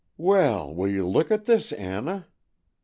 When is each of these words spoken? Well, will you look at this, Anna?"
Well, 0.17 0.73
will 0.73 0.87
you 0.87 1.07
look 1.07 1.29
at 1.29 1.45
this, 1.45 1.71
Anna?" 1.71 2.25